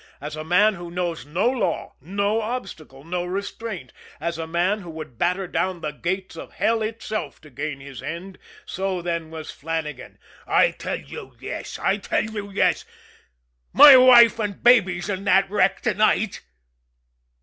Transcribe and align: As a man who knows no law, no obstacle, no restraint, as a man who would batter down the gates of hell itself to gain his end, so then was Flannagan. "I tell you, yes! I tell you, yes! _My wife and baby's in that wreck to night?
As 0.19 0.35
a 0.35 0.43
man 0.43 0.73
who 0.73 0.89
knows 0.89 1.27
no 1.27 1.47
law, 1.47 1.93
no 2.01 2.41
obstacle, 2.41 3.03
no 3.03 3.23
restraint, 3.23 3.93
as 4.19 4.39
a 4.39 4.47
man 4.47 4.79
who 4.81 4.89
would 4.89 5.19
batter 5.19 5.45
down 5.45 5.81
the 5.81 5.91
gates 5.91 6.35
of 6.35 6.53
hell 6.53 6.81
itself 6.81 7.39
to 7.41 7.51
gain 7.51 7.79
his 7.81 8.01
end, 8.01 8.39
so 8.65 9.03
then 9.03 9.29
was 9.29 9.51
Flannagan. 9.51 10.17
"I 10.47 10.71
tell 10.71 10.99
you, 10.99 11.37
yes! 11.39 11.77
I 11.77 11.97
tell 11.97 12.23
you, 12.23 12.49
yes! 12.49 12.83
_My 13.75 14.03
wife 14.03 14.39
and 14.39 14.63
baby's 14.63 15.07
in 15.07 15.23
that 15.25 15.47
wreck 15.51 15.81
to 15.81 15.93
night? 15.93 16.41